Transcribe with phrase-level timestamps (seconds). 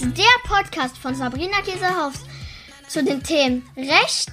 [0.00, 2.14] ist der Podcast von Sabrina Käsehaus
[2.88, 4.30] zu den Themen Recht,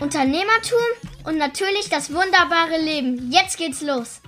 [0.00, 0.78] Unternehmertum
[1.24, 3.30] und natürlich das wunderbare Leben.
[3.30, 4.20] Jetzt geht's los.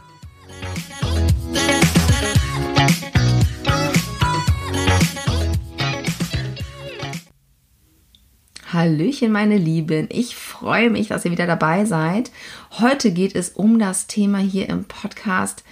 [8.72, 10.08] Hallöchen, meine Lieben.
[10.12, 12.30] Ich freue mich, dass ihr wieder dabei seid.
[12.78, 15.64] Heute geht es um das Thema hier im Podcast.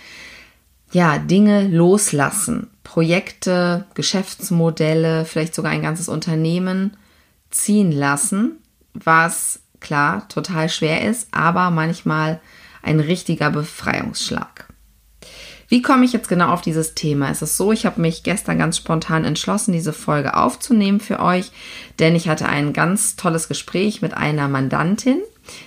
[0.92, 2.70] Ja, Dinge loslassen.
[2.84, 6.96] Projekte, Geschäftsmodelle, vielleicht sogar ein ganzes Unternehmen
[7.50, 8.58] ziehen lassen,
[8.94, 12.40] was klar total schwer ist, aber manchmal
[12.82, 14.66] ein richtiger Befreiungsschlag.
[15.68, 17.30] Wie komme ich jetzt genau auf dieses Thema?
[17.30, 21.50] Es ist so, ich habe mich gestern ganz spontan entschlossen, diese Folge aufzunehmen für euch,
[21.98, 25.18] denn ich hatte ein ganz tolles Gespräch mit einer Mandantin.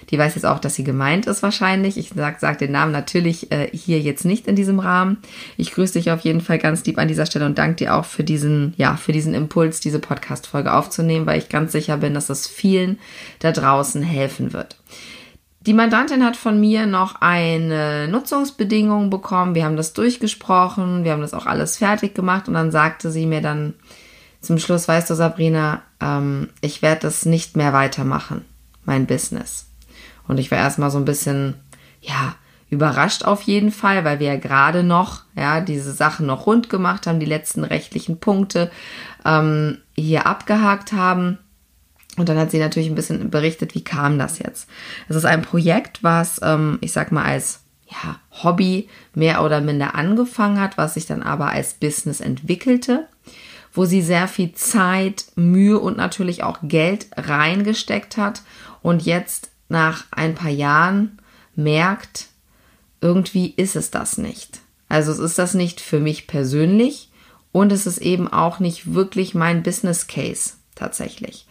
[0.10, 1.98] Die weiß jetzt auch, dass sie gemeint ist wahrscheinlich.
[1.98, 5.18] Ich sage sag den Namen natürlich äh, hier jetzt nicht in diesem Rahmen.
[5.58, 8.06] Ich grüße dich auf jeden Fall ganz lieb an dieser Stelle und danke dir auch
[8.06, 12.30] für diesen, ja, für diesen Impuls, diese Podcast-Folge aufzunehmen, weil ich ganz sicher bin, dass
[12.30, 13.00] es vielen
[13.40, 14.78] da draußen helfen wird.
[15.62, 19.56] Die Mandantin hat von mir noch eine Nutzungsbedingung bekommen.
[19.56, 23.26] Wir haben das durchgesprochen, wir haben das auch alles fertig gemacht und dann sagte sie
[23.26, 23.74] mir dann
[24.42, 28.46] zum Schluss, weißt du, Sabrina, ähm, ich werde das nicht mehr weitermachen,
[28.86, 29.69] mein Business.
[30.30, 31.56] Und ich war erstmal so ein bisschen,
[32.02, 32.36] ja,
[32.70, 37.08] überrascht auf jeden Fall, weil wir ja gerade noch, ja, diese Sachen noch rund gemacht
[37.08, 38.70] haben, die letzten rechtlichen Punkte
[39.26, 41.40] ähm, hier abgehakt haben.
[42.16, 44.70] Und dann hat sie natürlich ein bisschen berichtet, wie kam das jetzt.
[45.08, 49.96] Es ist ein Projekt, was, ähm, ich sag mal, als ja, Hobby mehr oder minder
[49.96, 53.08] angefangen hat, was sich dann aber als Business entwickelte,
[53.74, 58.44] wo sie sehr viel Zeit, Mühe und natürlich auch Geld reingesteckt hat
[58.84, 61.20] und jetzt nach ein paar Jahren
[61.56, 62.28] merkt,
[63.02, 64.60] irgendwie ist es das nicht.
[64.90, 67.10] Also es ist das nicht für mich persönlich
[67.52, 71.46] und es ist eben auch nicht wirklich mein Business Case tatsächlich.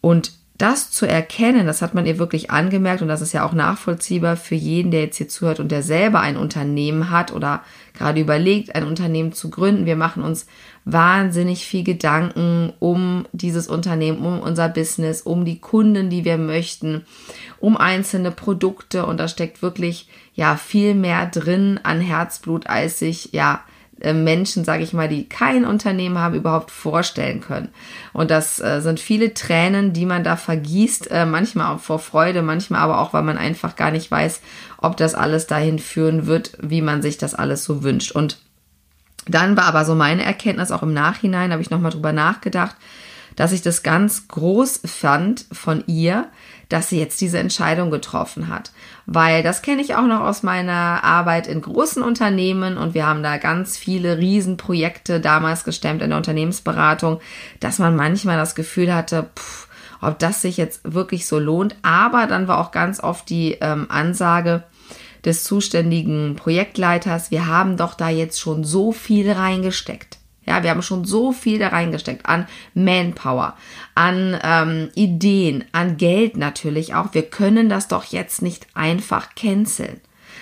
[0.00, 3.52] Und das zu erkennen, das hat man ihr wirklich angemerkt und das ist ja auch
[3.52, 7.62] nachvollziehbar für jeden, der jetzt hier zuhört und der selber ein Unternehmen hat oder
[7.94, 9.86] gerade überlegt, ein Unternehmen zu gründen.
[9.86, 10.46] Wir machen uns
[10.84, 17.04] wahnsinnig viel Gedanken um dieses Unternehmen, um unser Business, um die Kunden, die wir möchten,
[17.60, 23.30] um einzelne Produkte und da steckt wirklich ja viel mehr drin an Herzblut, als sich
[23.32, 23.60] ja
[24.12, 27.68] Menschen, sage ich mal, die kein Unternehmen haben, überhaupt vorstellen können.
[28.12, 32.42] Und das äh, sind viele Tränen, die man da vergießt, äh, manchmal auch vor Freude,
[32.42, 34.40] manchmal aber auch, weil man einfach gar nicht weiß,
[34.78, 38.12] ob das alles dahin führen wird, wie man sich das alles so wünscht.
[38.12, 38.38] Und
[39.26, 42.76] dann war aber so meine Erkenntnis auch im Nachhinein, habe ich nochmal drüber nachgedacht,
[43.36, 46.28] dass ich das ganz groß fand von ihr,
[46.68, 48.72] dass sie jetzt diese Entscheidung getroffen hat.
[49.06, 53.22] Weil das kenne ich auch noch aus meiner Arbeit in großen Unternehmen und wir haben
[53.22, 57.20] da ganz viele Riesenprojekte damals gestemmt in der Unternehmensberatung,
[57.60, 59.68] dass man manchmal das Gefühl hatte, pff,
[60.00, 61.76] ob das sich jetzt wirklich so lohnt.
[61.82, 64.64] Aber dann war auch ganz oft die ähm, Ansage,
[65.24, 70.17] des zuständigen Projektleiters, wir haben doch da jetzt schon so viel reingesteckt.
[70.48, 73.54] Ja, wir haben schon so viel da reingesteckt an Manpower,
[73.94, 77.12] an ähm, Ideen, an Geld natürlich auch.
[77.12, 80.00] Wir können das doch jetzt nicht einfach canceln.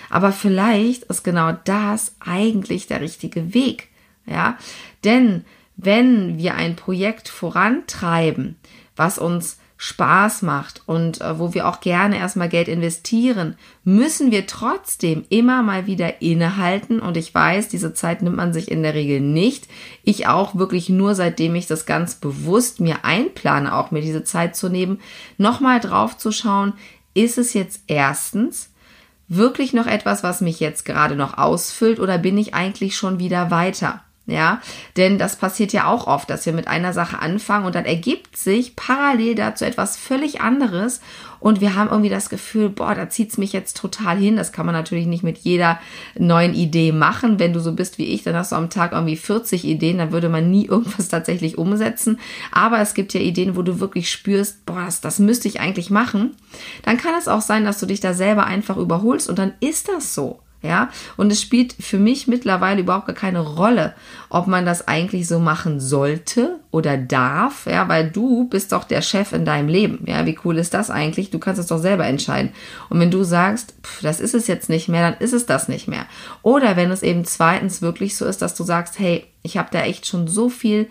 [0.09, 3.89] Aber vielleicht ist genau das eigentlich der richtige Weg.
[4.27, 4.59] Ja,
[5.03, 5.45] denn
[5.77, 8.55] wenn wir ein Projekt vorantreiben,
[8.95, 14.47] was uns Spaß macht und äh, wo wir auch gerne erstmal Geld investieren, müssen wir
[14.47, 16.99] trotzdem immer mal wieder innehalten.
[17.01, 19.69] Und ich weiß, diese Zeit nimmt man sich in der Regel nicht.
[20.03, 24.57] Ich auch wirklich nur, seitdem ich das ganz bewusst mir einplane, auch mir diese Zeit
[24.57, 25.01] zu nehmen,
[25.37, 26.73] nochmal drauf zu schauen,
[27.13, 28.71] ist es jetzt erstens
[29.29, 33.51] wirklich noch etwas, was mich jetzt gerade noch ausfüllt oder bin ich eigentlich schon wieder
[33.51, 34.06] weiter?
[34.29, 34.61] Ja,
[34.97, 38.37] denn das passiert ja auch oft, dass wir mit einer Sache anfangen und dann ergibt
[38.37, 41.01] sich parallel dazu etwas völlig anderes
[41.39, 44.37] und wir haben irgendwie das Gefühl, boah, da zieht's mich jetzt total hin.
[44.37, 45.79] Das kann man natürlich nicht mit jeder
[46.19, 47.39] neuen Idee machen.
[47.39, 50.13] Wenn du so bist wie ich, dann hast du am Tag irgendwie 40 Ideen, dann
[50.13, 52.19] würde man nie irgendwas tatsächlich umsetzen.
[52.51, 55.91] Aber es gibt ja Ideen, wo du wirklich spürst, boah, das, das müsste ich eigentlich
[55.91, 56.35] machen.
[56.83, 59.89] Dann kann es auch sein, dass du dich da selber einfach überholst und dann ist
[59.89, 60.41] das so.
[60.67, 63.95] Ja, und es spielt für mich mittlerweile überhaupt gar keine Rolle,
[64.29, 69.01] ob man das eigentlich so machen sollte oder darf, ja, weil du bist doch der
[69.01, 70.05] Chef in deinem Leben.
[70.07, 71.31] Ja, wie cool ist das eigentlich?
[71.31, 72.53] Du kannst es doch selber entscheiden.
[72.89, 75.69] Und wenn du sagst, pff, das ist es jetzt nicht mehr, dann ist es das
[75.69, 76.07] nicht mehr.
[76.43, 79.83] Oder wenn es eben zweitens wirklich so ist, dass du sagst, hey, ich habe da
[79.83, 80.89] echt schon so viel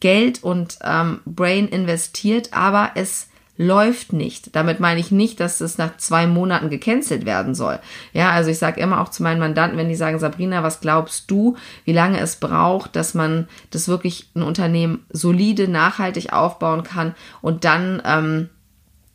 [0.00, 3.27] Geld und ähm, Brain investiert, aber es
[3.58, 4.54] läuft nicht.
[4.56, 7.80] Damit meine ich nicht, dass es nach zwei Monaten gecancelt werden soll.
[8.12, 11.30] Ja, also ich sage immer auch zu meinen Mandanten, wenn die sagen, Sabrina, was glaubst
[11.30, 17.14] du, wie lange es braucht, dass man das wirklich ein Unternehmen solide, nachhaltig aufbauen kann
[17.42, 18.48] und dann ähm,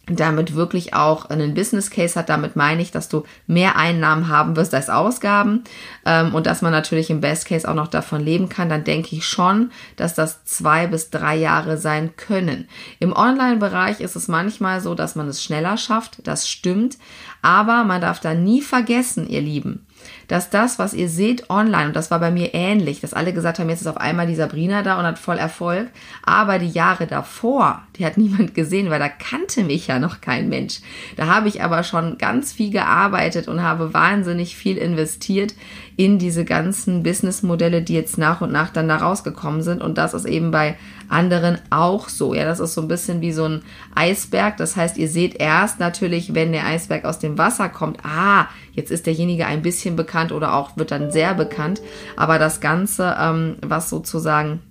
[0.08, 2.28] damit wirklich auch einen Business Case hat.
[2.28, 5.64] Damit meine ich, dass du mehr Einnahmen haben wirst als Ausgaben
[6.06, 9.16] ähm, und dass man natürlich im Best Case auch noch davon leben kann, dann denke
[9.16, 12.68] ich schon, dass das zwei bis drei Jahre sein können.
[13.00, 16.28] Im Online-Bereich ist es manchmal so, dass man es schneller schafft.
[16.28, 16.98] Das stimmt.
[17.42, 19.86] Aber man darf da nie vergessen, ihr Lieben,
[20.28, 23.60] dass das, was ihr seht online, und das war bei mir ähnlich, dass alle gesagt
[23.60, 25.88] haben, jetzt ist auf einmal die Sabrina da und hat voll Erfolg,
[26.24, 30.50] aber die Jahre davor, die hat niemand gesehen, weil da kannte mich ja noch kein
[30.50, 30.80] Mensch.
[31.16, 35.54] Da habe ich aber schon ganz viel gearbeitet und habe wahnsinnig viel investiert
[35.96, 39.82] in diese ganzen Businessmodelle, die jetzt nach und nach dann da rausgekommen sind.
[39.82, 40.76] Und das ist eben bei
[41.08, 42.34] anderen auch so.
[42.34, 43.62] Ja, das ist so ein bisschen wie so ein
[43.94, 44.58] Eisberg.
[44.58, 48.90] Das heißt, ihr seht erst natürlich, wenn der Eisberg aus dem Wasser kommt, ah, jetzt
[48.90, 51.82] ist derjenige ein bisschen bekannt oder auch wird dann sehr bekannt.
[52.16, 54.62] Aber das Ganze, ähm, was sozusagen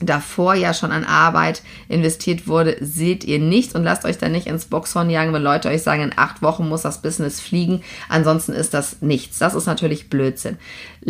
[0.00, 4.46] davor ja schon an Arbeit investiert wurde, seht ihr nicht und lasst euch da nicht
[4.46, 8.52] ins Boxhorn jagen, wenn Leute euch sagen, in acht Wochen muss das Business fliegen, ansonsten
[8.52, 9.38] ist das nichts.
[9.38, 10.58] Das ist natürlich Blödsinn.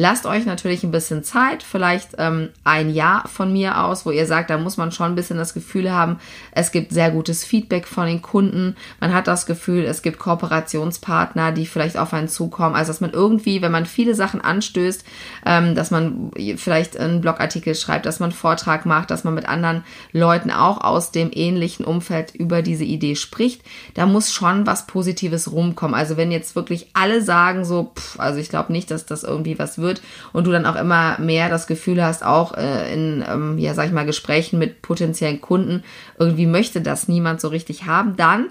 [0.00, 4.26] Lasst euch natürlich ein bisschen Zeit, vielleicht ähm, ein Jahr von mir aus, wo ihr
[4.26, 6.18] sagt, da muss man schon ein bisschen das Gefühl haben,
[6.52, 11.52] es gibt sehr gutes Feedback von den Kunden, man hat das Gefühl, es gibt Kooperationspartner,
[11.52, 15.04] die vielleicht auf einen zukommen, also dass man irgendwie, wenn man viele Sachen anstößt,
[15.44, 19.48] ähm, dass man vielleicht einen Blogartikel schreibt, dass man Vortrag Vortrag macht, dass man mit
[19.48, 23.62] anderen Leuten auch aus dem ähnlichen Umfeld über diese Idee spricht,
[23.94, 25.94] da muss schon was Positives rumkommen.
[25.94, 29.58] Also wenn jetzt wirklich alle sagen so, pff, also ich glaube nicht, dass das irgendwie
[29.58, 29.87] was wird
[30.32, 33.86] und du dann auch immer mehr das Gefühl hast, auch äh, in, ähm, ja, sag
[33.86, 35.82] ich mal, Gesprächen mit potenziellen Kunden,
[36.18, 38.48] irgendwie möchte das niemand so richtig haben, dann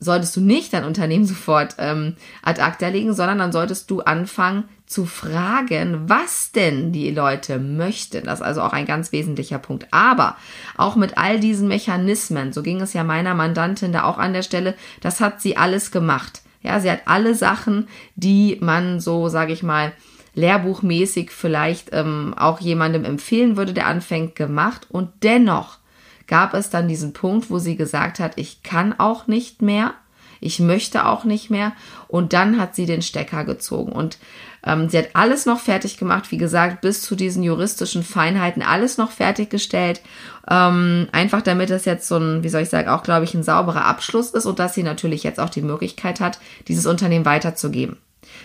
[0.00, 4.64] solltest du nicht dein Unternehmen sofort ähm, ad acta legen, sondern dann solltest du anfangen
[4.86, 8.24] zu fragen, was denn die Leute möchten.
[8.24, 9.86] Das ist also auch ein ganz wesentlicher Punkt.
[9.92, 10.36] Aber
[10.76, 14.42] auch mit all diesen Mechanismen, so ging es ja meiner Mandantin da auch an der
[14.42, 16.42] Stelle, das hat sie alles gemacht.
[16.62, 17.86] Ja, sie hat alle Sachen,
[18.16, 19.92] die man so, sage ich mal,
[20.34, 24.86] lehrbuchmäßig vielleicht ähm, auch jemandem empfehlen würde, der anfängt, gemacht.
[24.90, 25.78] Und dennoch
[26.26, 29.94] gab es dann diesen Punkt, wo sie gesagt hat, ich kann auch nicht mehr,
[30.40, 31.72] ich möchte auch nicht mehr.
[32.08, 33.92] Und dann hat sie den Stecker gezogen.
[33.92, 34.18] Und
[34.64, 38.98] ähm, sie hat alles noch fertig gemacht, wie gesagt, bis zu diesen juristischen Feinheiten, alles
[38.98, 40.00] noch fertiggestellt.
[40.48, 43.42] Ähm, einfach damit das jetzt so ein, wie soll ich sagen, auch, glaube ich, ein
[43.42, 46.38] sauberer Abschluss ist und dass sie natürlich jetzt auch die Möglichkeit hat,
[46.68, 47.96] dieses Unternehmen weiterzugeben.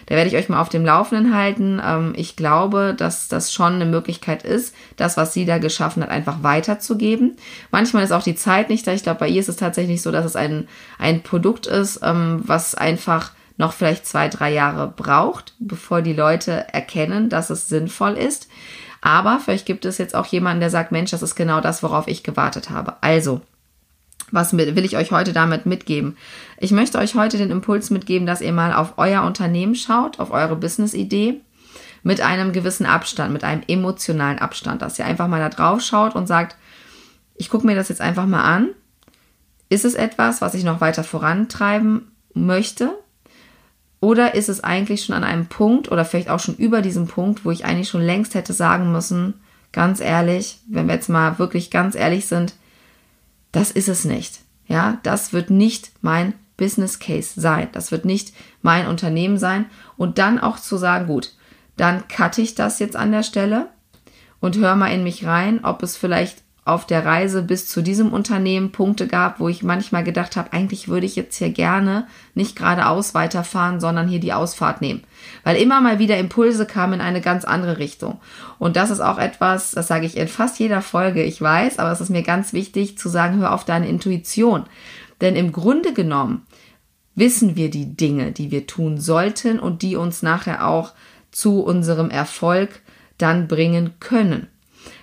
[0.05, 1.81] Da werde ich euch mal auf dem Laufenden halten.
[1.83, 6.09] Ähm, ich glaube, dass das schon eine Möglichkeit ist, das, was sie da geschaffen hat,
[6.09, 7.37] einfach weiterzugeben.
[7.71, 8.93] Manchmal ist auch die Zeit nicht da.
[8.93, 10.67] Ich glaube, bei ihr ist es tatsächlich so, dass es ein,
[10.99, 16.73] ein Produkt ist, ähm, was einfach noch vielleicht zwei, drei Jahre braucht, bevor die Leute
[16.73, 18.49] erkennen, dass es sinnvoll ist.
[19.01, 22.07] Aber vielleicht gibt es jetzt auch jemanden, der sagt, Mensch, das ist genau das, worauf
[22.07, 22.95] ich gewartet habe.
[23.01, 23.41] Also,
[24.31, 26.17] was will ich euch heute damit mitgeben?
[26.57, 30.31] Ich möchte euch heute den Impuls mitgeben, dass ihr mal auf euer Unternehmen schaut, auf
[30.31, 31.41] eure Business-Idee
[32.03, 36.15] mit einem gewissen Abstand, mit einem emotionalen Abstand, dass ihr einfach mal da drauf schaut
[36.15, 36.55] und sagt,
[37.35, 38.69] ich gucke mir das jetzt einfach mal an.
[39.69, 42.91] Ist es etwas, was ich noch weiter vorantreiben möchte?
[43.99, 47.43] Oder ist es eigentlich schon an einem Punkt oder vielleicht auch schon über diesem Punkt,
[47.43, 49.33] wo ich eigentlich schon längst hätte sagen müssen,
[49.71, 52.53] ganz ehrlich, wenn wir jetzt mal wirklich ganz ehrlich sind,
[53.55, 54.41] das ist es nicht.
[54.67, 57.69] Ja, das wird nicht mein Business Case sein.
[57.71, 59.67] Das wird nicht mein Unternehmen sein.
[59.95, 61.33] Und dann auch zu sagen, gut,
[61.77, 63.69] dann cutte ich das jetzt an der Stelle
[64.41, 68.11] und höre mal in mich rein, ob es vielleicht auf der Reise bis zu diesem
[68.11, 72.55] Unternehmen Punkte gab, wo ich manchmal gedacht habe, eigentlich würde ich jetzt hier gerne nicht
[72.55, 75.03] geradeaus weiterfahren, sondern hier die Ausfahrt nehmen.
[75.43, 78.19] Weil immer mal wieder Impulse kamen in eine ganz andere Richtung.
[78.57, 81.91] Und das ist auch etwas, das sage ich in fast jeder Folge, ich weiß, aber
[81.91, 84.65] es ist mir ganz wichtig zu sagen, hör auf deine Intuition.
[85.21, 86.47] Denn im Grunde genommen
[87.13, 90.93] wissen wir die Dinge, die wir tun sollten und die uns nachher auch
[91.31, 92.81] zu unserem Erfolg
[93.19, 94.47] dann bringen können.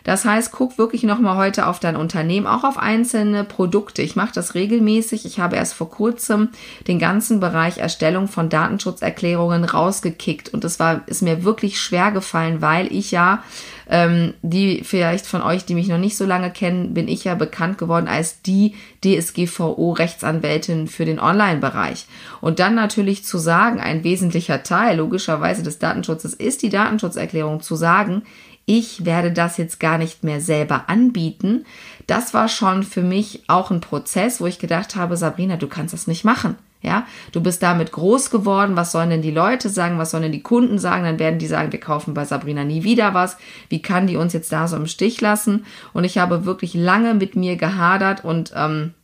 [0.04, 4.02] Das heißt, guck wirklich nochmal heute auf dein Unternehmen, auch auf einzelne Produkte.
[4.02, 5.24] Ich mache das regelmäßig.
[5.24, 6.48] Ich habe erst vor kurzem
[6.88, 12.60] den ganzen Bereich Erstellung von Datenschutzerklärungen rausgekickt und das war, ist mir wirklich schwer gefallen,
[12.60, 13.42] weil ich ja
[13.88, 17.34] ähm, die vielleicht von euch, die mich noch nicht so lange kennen, bin ich ja
[17.34, 18.74] bekannt geworden als die
[19.04, 22.06] DSGVO-Rechtsanwältin für den Online-Bereich.
[22.40, 27.76] Und dann natürlich zu sagen, ein wesentlicher Teil logischerweise des Datenschutzes ist die Datenschutzerklärung, zu
[27.76, 28.22] sagen,
[28.64, 31.64] ich werde das jetzt gar nicht mehr selber anbieten.
[32.06, 35.94] Das war schon für mich auch ein Prozess, wo ich gedacht habe, Sabrina, du kannst
[35.94, 36.56] das nicht machen.
[36.80, 38.74] Ja, du bist damit groß geworden.
[38.74, 39.98] Was sollen denn die Leute sagen?
[39.98, 41.04] Was sollen denn die Kunden sagen?
[41.04, 43.36] Dann werden die sagen, wir kaufen bei Sabrina nie wieder was.
[43.68, 45.64] Wie kann die uns jetzt da so im Stich lassen?
[45.92, 48.94] Und ich habe wirklich lange mit mir gehadert und ähm,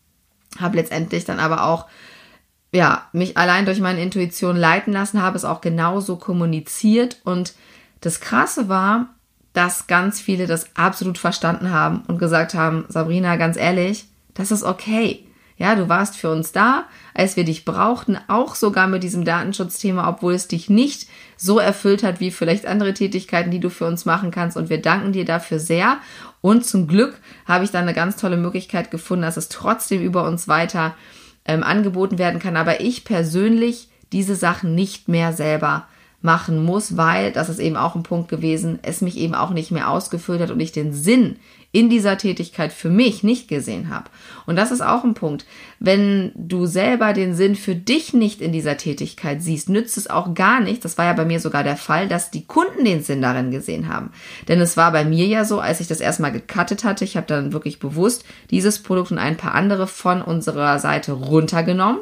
[0.59, 1.87] habe letztendlich dann aber auch
[2.73, 7.55] ja, mich allein durch meine Intuition leiten lassen, habe es auch genauso kommuniziert und
[8.01, 9.15] das Krasse war,
[9.53, 14.63] dass ganz viele das absolut verstanden haben und gesagt haben, Sabrina, ganz ehrlich, das ist
[14.63, 15.25] okay.
[15.57, 20.09] Ja, du warst für uns da, als wir dich brauchten, auch sogar mit diesem Datenschutzthema,
[20.09, 24.05] obwohl es dich nicht so erfüllt hat wie vielleicht andere Tätigkeiten, die du für uns
[24.05, 24.57] machen kannst.
[24.57, 25.99] Und wir danken dir dafür sehr.
[26.41, 30.25] Und zum Glück habe ich dann eine ganz tolle Möglichkeit gefunden, dass es trotzdem über
[30.25, 30.95] uns weiter
[31.45, 32.57] ähm, angeboten werden kann.
[32.57, 35.89] Aber ich persönlich diese Sachen nicht mehr selber
[36.21, 39.71] machen muss, weil, das ist eben auch ein Punkt gewesen, es mich eben auch nicht
[39.71, 41.37] mehr ausgefüllt hat und ich den Sinn
[41.71, 44.07] in dieser Tätigkeit für mich nicht gesehen habe.
[44.47, 45.45] Und das ist auch ein Punkt.
[45.79, 50.35] Wenn du selber den Sinn für dich nicht in dieser Tätigkeit siehst, nützt es auch
[50.35, 50.85] gar nicht.
[50.85, 53.89] Das war ja bei mir sogar der Fall, dass die Kunden den Sinn darin gesehen
[53.89, 54.11] haben.
[54.49, 57.27] Denn es war bei mir ja so, als ich das erstmal gecuttet hatte, ich habe
[57.27, 62.01] dann wirklich bewusst dieses Produkt und ein paar andere von unserer Seite runtergenommen.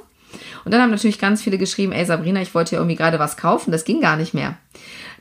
[0.65, 3.37] Und dann haben natürlich ganz viele geschrieben, ey Sabrina, ich wollte hier irgendwie gerade was
[3.37, 4.57] kaufen, das ging gar nicht mehr.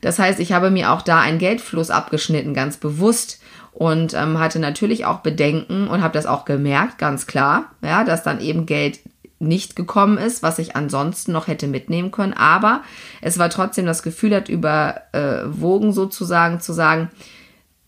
[0.02, 3.40] Das heißt, ich habe mir auch da einen Geldfluss abgeschnitten, ganz bewusst
[3.72, 8.24] und ähm, hatte natürlich auch Bedenken und habe das auch gemerkt, ganz klar, ja, dass
[8.24, 9.00] dann eben Geld
[9.40, 12.34] nicht gekommen ist, was ich ansonsten noch hätte mitnehmen können.
[12.34, 12.84] Aber
[13.22, 17.10] es war trotzdem das Gefühl hat überwogen sozusagen zu sagen,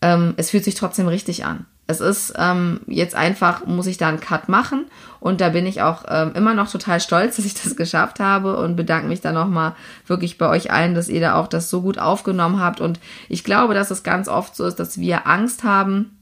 [0.02, 4.08] ähm, es fühlt sich trotzdem richtig an es ist ähm, jetzt einfach, muss ich da
[4.08, 4.84] einen Cut machen.
[5.20, 8.56] Und da bin ich auch ähm, immer noch total stolz, dass ich das geschafft habe
[8.58, 9.74] und bedanke mich dann nochmal
[10.06, 12.82] wirklich bei euch allen, dass ihr da auch das so gut aufgenommen habt.
[12.82, 16.17] Und ich glaube, dass es ganz oft so ist, dass wir Angst haben,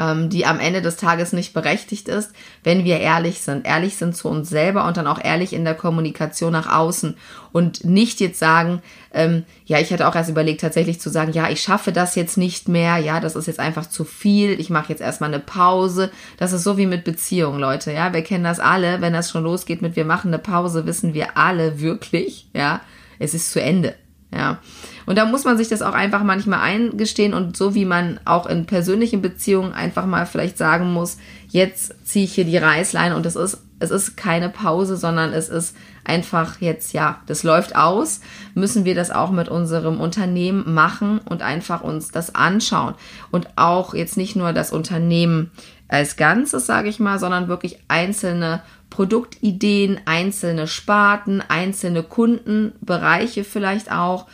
[0.00, 2.32] ähm, die am Ende des Tages nicht berechtigt ist,
[2.64, 3.66] wenn wir ehrlich sind.
[3.66, 7.16] Ehrlich sind zu uns selber und dann auch ehrlich in der Kommunikation nach außen
[7.52, 8.80] und nicht jetzt sagen,
[9.12, 12.38] ähm, ja, ich hatte auch erst überlegt, tatsächlich zu sagen, ja, ich schaffe das jetzt
[12.38, 16.10] nicht mehr, ja, das ist jetzt einfach zu viel, ich mache jetzt erstmal eine Pause.
[16.38, 19.44] Das ist so wie mit Beziehungen, Leute, ja, wir kennen das alle, wenn das schon
[19.44, 22.80] losgeht mit wir machen eine Pause, wissen wir alle wirklich, ja,
[23.18, 23.94] es ist zu Ende.
[24.32, 24.58] Ja.
[25.06, 28.46] Und da muss man sich das auch einfach manchmal eingestehen und so wie man auch
[28.46, 31.18] in persönlichen Beziehungen einfach mal vielleicht sagen muss,
[31.48, 35.48] jetzt ziehe ich hier die Reißleine und es ist, es ist keine Pause, sondern es
[35.48, 38.20] ist einfach jetzt, ja, das läuft aus,
[38.54, 42.94] müssen wir das auch mit unserem Unternehmen machen und einfach uns das anschauen.
[43.30, 45.50] Und auch jetzt nicht nur das Unternehmen
[45.88, 54.26] als Ganzes, sage ich mal, sondern wirklich einzelne Produktideen, einzelne Sparten, einzelne Kundenbereiche vielleicht auch,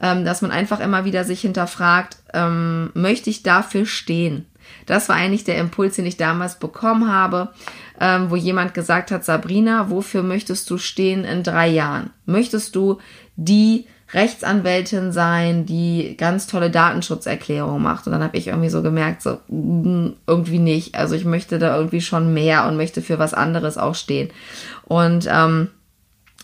[0.00, 4.46] ähm, dass man einfach immer wieder sich hinterfragt, ähm, möchte ich dafür stehen?
[4.86, 7.50] Das war eigentlich der Impuls, den ich damals bekommen habe,
[8.00, 12.10] ähm, wo jemand gesagt hat, Sabrina, wofür möchtest du stehen in drei Jahren?
[12.26, 12.98] Möchtest du
[13.36, 18.06] die Rechtsanwältin sein, die ganz tolle Datenschutzerklärungen macht.
[18.06, 20.94] Und dann habe ich irgendwie so gemerkt, so mm, irgendwie nicht.
[20.94, 24.30] Also ich möchte da irgendwie schon mehr und möchte für was anderes auch stehen.
[24.84, 25.68] Und ähm,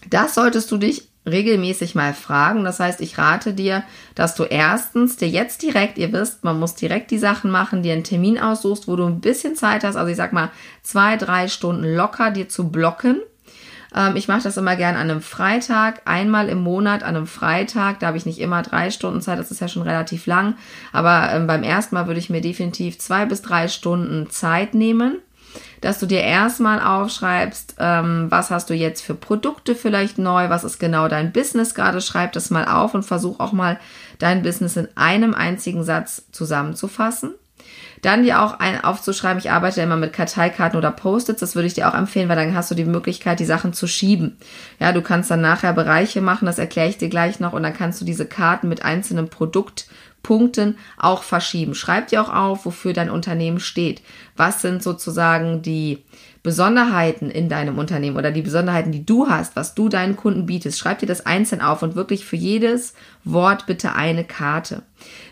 [0.08, 2.64] das solltest du dich regelmäßig mal fragen.
[2.64, 3.84] Das heißt, ich rate dir,
[4.14, 7.92] dass du erstens dir jetzt direkt, ihr wisst, man muss direkt die Sachen machen, dir
[7.92, 10.50] einen Termin aussuchst, wo du ein bisschen Zeit hast, also ich sag mal
[10.82, 13.20] zwei, drei Stunden locker dir zu blocken
[13.94, 18.00] ähm, ich mache das immer gern an einem Freitag, einmal im Monat an einem Freitag.
[18.00, 20.54] Da habe ich nicht immer drei Stunden Zeit, das ist ja schon relativ lang.
[20.92, 25.16] Aber ähm, beim ersten Mal würde ich mir definitiv zwei bis drei Stunden Zeit nehmen
[25.80, 30.64] dass du dir erstmal aufschreibst, ähm, was hast du jetzt für Produkte vielleicht neu, was
[30.64, 33.78] ist genau dein Business gerade, schreib das mal auf und versuch auch mal
[34.18, 37.34] dein Business in einem einzigen Satz zusammenzufassen.
[38.02, 41.74] Dann dir auch ein, aufzuschreiben, ich arbeite immer mit Karteikarten oder Post-its, das würde ich
[41.74, 44.36] dir auch empfehlen, weil dann hast du die Möglichkeit, die Sachen zu schieben.
[44.78, 47.74] Ja, du kannst dann nachher Bereiche machen, das erkläre ich dir gleich noch und dann
[47.74, 51.74] kannst du diese Karten mit einzelnen Produktpunkten auch verschieben.
[51.74, 54.02] Schreib dir auch auf, wofür dein Unternehmen steht.
[54.36, 56.02] Was sind sozusagen die
[56.42, 60.78] Besonderheiten in deinem Unternehmen oder die Besonderheiten, die du hast, was du deinen Kunden bietest.
[60.78, 64.82] Schreib dir das einzeln auf und wirklich für jedes Wort bitte eine Karte.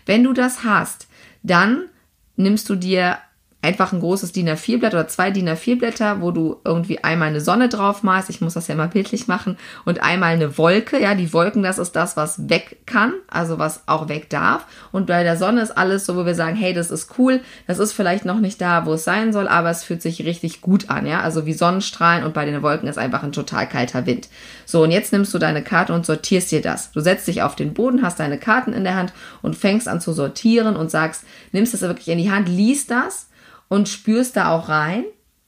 [0.05, 1.07] Wenn du das hast,
[1.41, 1.85] dann
[2.39, 3.17] nimmst du dir
[3.61, 7.67] einfach ein großes DIN A4-Blatt oder zwei DIN A4-Blätter, wo du irgendwie einmal eine Sonne
[7.67, 11.33] drauf malst, ich muss das ja mal bildlich machen, und einmal eine Wolke, ja, die
[11.33, 14.65] Wolken, das ist das, was weg kann, also was auch weg darf.
[14.93, 17.79] Und bei der Sonne ist alles so, wo wir sagen, hey, das ist cool, das
[17.79, 20.89] ist vielleicht noch nicht da, wo es sein soll, aber es fühlt sich richtig gut
[20.89, 24.29] an, ja, also wie Sonnenstrahlen und bei den Wolken ist einfach ein total kalter Wind.
[24.65, 26.91] So, und jetzt nimmst du deine Karte und sortierst dir das.
[26.93, 29.11] Du setzt dich auf den Boden, hast deine Karten in der Hand
[29.41, 33.28] und fängst an zu sortieren und sagst, nimmst es wirklich in die Hand, liest das
[33.69, 35.05] und spürst da auch rein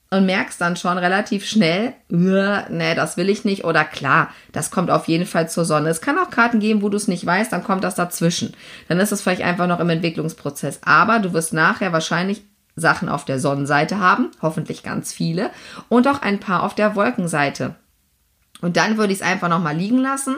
[0.10, 4.92] und merkst dann schon relativ schnell, nee, das will ich nicht oder klar, das kommt
[4.92, 5.90] auf jeden Fall zur Sonne.
[5.90, 8.54] Es kann auch Karten geben, wo du es nicht weißt, dann kommt das dazwischen.
[8.88, 10.82] Dann ist es vielleicht einfach noch im Entwicklungsprozess.
[10.84, 12.44] Aber du wirst nachher wahrscheinlich
[12.76, 15.50] Sachen auf der Sonnenseite haben, hoffentlich ganz viele,
[15.90, 17.76] und auch ein paar auf der Wolkenseite.
[18.62, 20.36] Und dann würde ich es einfach nochmal liegen lassen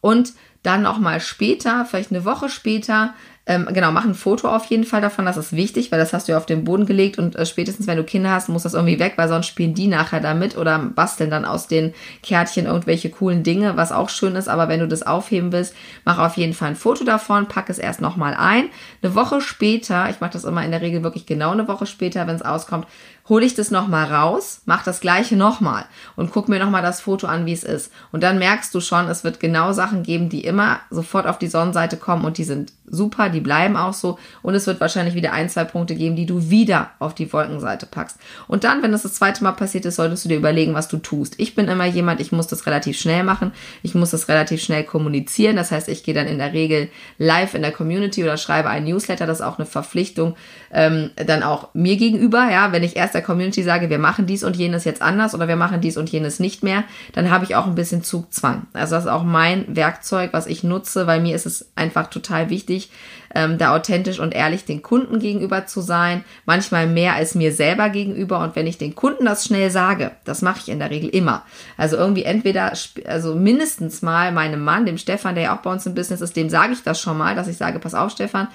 [0.00, 0.32] und
[0.62, 3.14] dann nochmal später, vielleicht eine Woche später,
[3.46, 6.28] ähm, genau, mach ein Foto auf jeden Fall davon, das ist wichtig, weil das hast
[6.28, 8.74] du ja auf den Boden gelegt und äh, spätestens, wenn du Kinder hast, muss das
[8.74, 13.08] irgendwie weg, weil sonst spielen die nachher damit oder basteln dann aus den Kärtchen irgendwelche
[13.10, 16.52] coolen Dinge, was auch schön ist, aber wenn du das aufheben willst, mach auf jeden
[16.52, 18.68] Fall ein Foto davon, pack es erst nochmal ein.
[19.02, 22.26] Eine Woche später, ich mache das immer in der Regel wirklich genau eine Woche später,
[22.26, 22.86] wenn es auskommt,
[23.30, 27.26] hole ich das nochmal raus, mach das gleiche nochmal und guck mir nochmal das Foto
[27.26, 27.90] an, wie es ist.
[28.12, 31.48] Und dann merkst du schon, es wird genau Sachen geben, die immer sofort auf die
[31.48, 34.18] Sonnenseite kommen und die sind super, die bleiben auch so.
[34.42, 37.86] Und es wird wahrscheinlich wieder ein, zwei Punkte geben, die du wieder auf die Wolkenseite
[37.86, 38.18] packst.
[38.48, 40.98] Und dann, wenn das das zweite Mal passiert ist, solltest du dir überlegen, was du
[40.98, 41.34] tust.
[41.38, 43.52] Ich bin immer jemand, ich muss das relativ schnell machen.
[43.82, 45.56] Ich muss das relativ schnell kommunizieren.
[45.56, 48.84] Das heißt, ich gehe dann in der Regel live in der Community oder schreibe ein
[48.84, 49.26] Newsletter.
[49.26, 50.34] Das ist auch eine Verpflichtung,
[50.72, 52.50] ähm, dann auch mir gegenüber.
[52.50, 55.46] Ja, wenn ich erst der Community sage, wir machen dies und jenes jetzt anders oder
[55.46, 58.66] wir machen dies und jenes nicht mehr, dann habe ich auch ein bisschen Zugzwang.
[58.72, 62.48] Also das ist auch mein Werkzeug, was ich nutze, weil mir ist es einfach total
[62.48, 62.90] wichtig,
[63.34, 67.90] ähm, da authentisch und ehrlich den Kunden gegenüber zu sein, manchmal mehr als mir selber
[67.90, 68.40] gegenüber.
[68.40, 71.44] Und wenn ich den Kunden das schnell sage, das mache ich in der Regel immer.
[71.76, 72.72] Also irgendwie entweder,
[73.06, 76.36] also mindestens mal meinem Mann, dem Stefan, der ja auch bei uns im Business ist,
[76.36, 78.48] dem sage ich das schon mal, dass ich sage, pass auf, Stefan,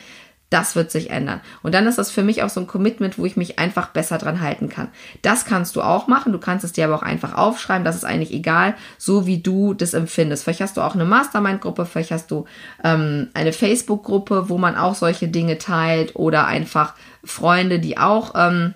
[0.55, 1.41] das wird sich ändern.
[1.63, 4.17] Und dann ist das für mich auch so ein Commitment, wo ich mich einfach besser
[4.17, 4.87] dran halten kann.
[5.21, 6.31] Das kannst du auch machen.
[6.31, 7.83] Du kannst es dir aber auch einfach aufschreiben.
[7.83, 10.45] Das ist eigentlich egal, so wie du das empfindest.
[10.45, 12.45] Vielleicht hast du auch eine Mastermind-Gruppe, vielleicht hast du
[12.85, 16.93] ähm, eine Facebook-Gruppe, wo man auch solche Dinge teilt oder einfach
[17.25, 18.75] Freunde, die auch ähm,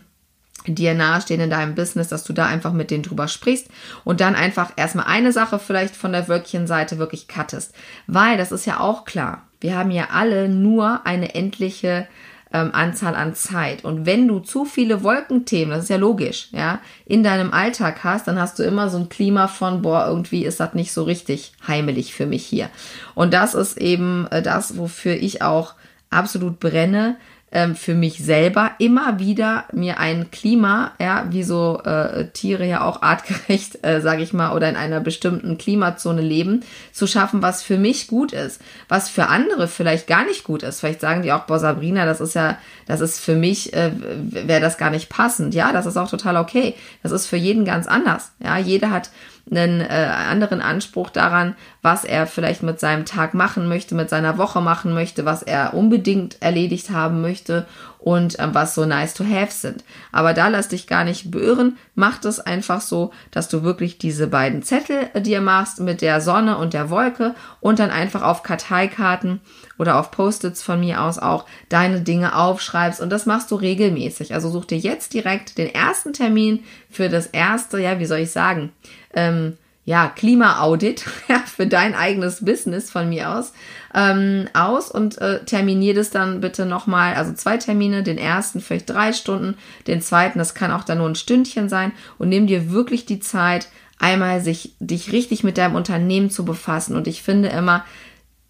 [0.68, 3.70] dir nahestehen in deinem Business, dass du da einfach mit denen drüber sprichst
[4.04, 7.74] und dann einfach erstmal eine Sache vielleicht von der Wölkchenseite wirklich cuttest.
[8.06, 12.08] Weil das ist ja auch klar wir haben ja alle nur eine endliche
[12.52, 13.84] ähm, Anzahl an Zeit.
[13.84, 18.28] Und wenn du zu viele Wolkenthemen, das ist ja logisch, ja, in deinem Alltag hast,
[18.28, 21.54] dann hast du immer so ein Klima von, boah, irgendwie ist das nicht so richtig
[21.68, 22.70] heimelig für mich hier.
[23.16, 25.76] Und das ist eben äh, das, wofür ich auch
[26.10, 27.18] absolut brenne,
[27.52, 32.84] ähm, für mich selber immer wieder mir ein Klima, ja, wie so äh, Tiere ja
[32.84, 37.64] auch artgerecht, äh, sage ich mal, oder in einer bestimmten Klimazone leben, zu schaffen, was
[37.64, 40.80] für mich gut ist, was für andere vielleicht gar nicht gut ist.
[40.80, 44.62] Vielleicht sagen die auch, boah, Sabrina, das ist ja, das ist für mich, äh, wäre
[44.62, 45.54] das gar nicht passend.
[45.54, 46.76] Ja, das ist auch total okay.
[47.04, 48.32] Das ist für jeden ganz anders.
[48.40, 49.10] Ja, jeder hat
[49.52, 54.38] einen äh, anderen Anspruch daran, was er vielleicht mit seinem Tag machen möchte, mit seiner
[54.38, 57.66] Woche machen möchte, was er unbedingt erledigt haben möchte
[58.00, 59.84] und ähm, was so nice to have sind.
[60.12, 64.28] Aber da lass dich gar nicht beirren, mach es einfach so, dass du wirklich diese
[64.28, 68.44] beiden Zettel äh, dir machst mit der Sonne und der Wolke und dann einfach auf
[68.44, 69.42] Karteikarten
[69.78, 74.34] oder auf Post-its von mir aus auch deine Dinge aufschreibst und das machst du regelmäßig.
[74.34, 78.32] Also such dir jetzt direkt den ersten Termin für das erste, ja, wie soll ich
[78.32, 78.72] sagen,
[79.14, 83.54] ähm, ja, Klima-Audit ja, für dein eigenes Business von mir aus
[83.94, 88.90] ähm, aus und äh, terminier das dann bitte nochmal, also zwei Termine, den ersten vielleicht
[88.90, 92.72] drei Stunden, den zweiten, das kann auch dann nur ein Stündchen sein und nimm dir
[92.72, 93.68] wirklich die Zeit,
[93.98, 97.84] einmal sich, dich richtig mit deinem Unternehmen zu befassen und ich finde immer,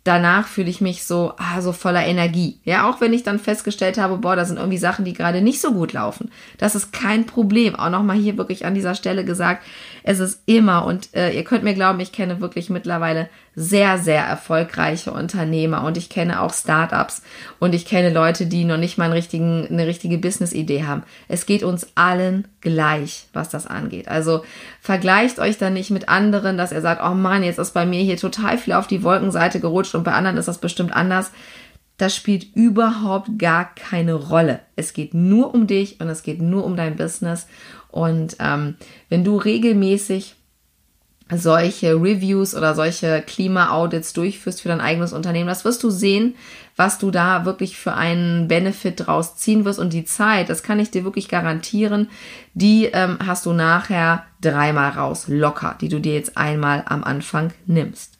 [0.03, 2.59] danach fühle ich mich so, ah, so voller Energie.
[2.63, 5.61] Ja, auch wenn ich dann festgestellt habe, boah, da sind irgendwie Sachen, die gerade nicht
[5.61, 6.31] so gut laufen.
[6.57, 7.75] Das ist kein Problem.
[7.75, 9.63] Auch nochmal hier wirklich an dieser Stelle gesagt,
[10.03, 14.23] es ist immer, und äh, ihr könnt mir glauben, ich kenne wirklich mittlerweile sehr, sehr
[14.23, 17.21] erfolgreiche Unternehmer und ich kenne auch Startups
[17.59, 21.03] und ich kenne Leute, die noch nicht mal einen richtigen, eine richtige Business-Idee haben.
[21.27, 24.07] Es geht uns allen gleich, was das angeht.
[24.07, 24.43] Also
[24.81, 28.01] vergleicht euch dann nicht mit anderen, dass ihr sagt, oh Mann, jetzt ist bei mir
[28.01, 31.31] hier total viel auf die Wolkenseite gerutscht und bei anderen ist das bestimmt anders.
[31.99, 34.61] Das spielt überhaupt gar keine Rolle.
[34.77, 37.45] Es geht nur um dich und es geht nur um dein Business.
[37.89, 38.75] Und ähm,
[39.09, 40.35] wenn du regelmäßig
[41.29, 46.35] solche Reviews oder solche Klima-Audits durchführst für dein eigenes Unternehmen, das wirst du sehen,
[46.77, 49.77] was du da wirklich für einen Benefit draus ziehen wirst.
[49.77, 52.09] Und die Zeit, das kann ich dir wirklich garantieren,
[52.53, 57.51] die ähm, hast du nachher dreimal raus, locker, die du dir jetzt einmal am Anfang
[57.65, 58.18] nimmst.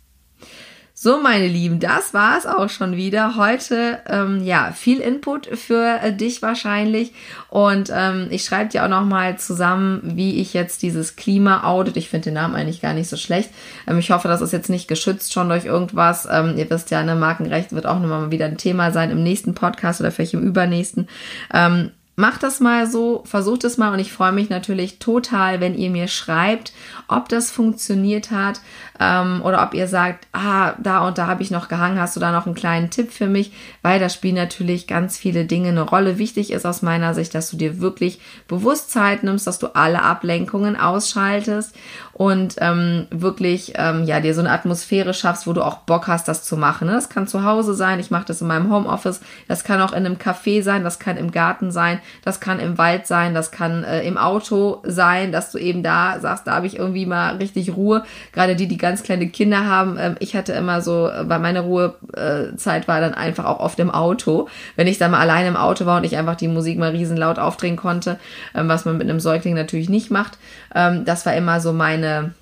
[1.02, 3.38] So, meine Lieben, das war es auch schon wieder.
[3.38, 7.14] Heute, ähm, ja, viel Input für äh, dich wahrscheinlich.
[7.48, 12.26] Und ähm, ich schreibe dir auch nochmal zusammen, wie ich jetzt dieses Klima-Audit, ich finde
[12.26, 13.50] den Namen eigentlich gar nicht so schlecht.
[13.88, 16.28] Ähm, ich hoffe, das ist jetzt nicht geschützt schon durch irgendwas.
[16.30, 19.56] Ähm, ihr wisst ja, ne, Markenrecht wird auch nochmal wieder ein Thema sein im nächsten
[19.56, 21.08] Podcast oder vielleicht im übernächsten.
[21.54, 25.74] Ähm, Macht das mal so, versucht es mal und ich freue mich natürlich total, wenn
[25.74, 26.74] ihr mir schreibt,
[27.10, 28.62] ob das funktioniert hat
[29.00, 32.20] ähm, oder ob ihr sagt, ah, da und da habe ich noch gehangen, hast du
[32.20, 35.82] da noch einen kleinen Tipp für mich, weil da spielen natürlich ganz viele Dinge eine
[35.82, 36.18] Rolle.
[36.18, 40.02] Wichtig ist aus meiner Sicht, dass du dir wirklich bewusst Zeit nimmst, dass du alle
[40.04, 41.76] Ablenkungen ausschaltest
[42.14, 46.28] und ähm, wirklich ähm, ja dir so eine Atmosphäre schaffst, wo du auch Bock hast,
[46.28, 46.88] das zu machen.
[46.88, 46.94] Ne?
[46.94, 50.06] Das kann zu Hause sein, ich mache das in meinem Homeoffice, das kann auch in
[50.06, 53.86] einem Café sein, das kann im Garten sein, das kann im Wald sein, das kann
[53.86, 57.76] äh, im Auto sein, dass du eben da sagst, da habe ich irgendwie mal richtig
[57.76, 58.04] Ruhe.
[58.34, 61.62] Gerade die, die ganz kleine Kinder haben, äh, ich hatte immer so, äh, weil meine
[61.62, 65.86] Ruhezeit war dann einfach auch oft im Auto, wenn ich dann mal alleine im Auto
[65.86, 68.20] war und ich einfach die Musik mal riesenlaut aufdrehen konnte,
[68.56, 70.38] ähm, was man mit einem Säugling natürlich nicht macht.
[70.74, 72.34] Ähm, das war immer so meine eine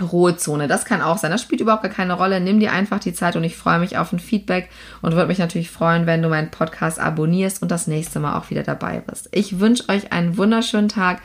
[0.00, 0.68] Ruhezone.
[0.68, 1.30] Das kann auch sein.
[1.30, 2.40] Das spielt überhaupt gar keine Rolle.
[2.40, 4.70] Nimm dir einfach die Zeit und ich freue mich auf ein Feedback
[5.02, 8.50] und würde mich natürlich freuen, wenn du meinen Podcast abonnierst und das nächste Mal auch
[8.50, 9.28] wieder dabei bist.
[9.32, 11.20] Ich wünsche euch einen wunderschönen Tag